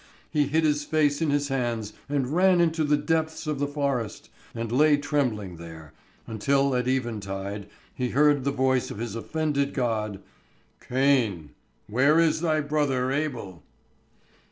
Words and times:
He 0.31 0.47
hid 0.47 0.63
his 0.63 0.83
face 0.83 1.21
in 1.21 1.29
his 1.29 1.49
hands 1.49 1.93
and 2.09 2.33
ran 2.33 2.59
into 2.59 2.83
the 2.83 2.97
depths 2.97 3.45
of 3.45 3.59
the 3.59 3.67
forest, 3.67 4.31
and 4.55 4.71
lay 4.71 4.97
trembling 4.97 5.57
there, 5.57 5.93
until 6.25 6.73
at 6.75 6.87
eventide 6.87 7.69
he 7.93 8.09
heard 8.09 8.43
the 8.43 8.49
voice 8.51 8.89
of 8.89 8.97
his 8.97 9.15
offended 9.15 9.75
God 9.75 10.19
'Cain, 10.79 11.51
where 11.85 12.19
is 12.19 12.41
thy 12.41 12.61
brother 12.61 13.11
Abel?'" 13.11 13.61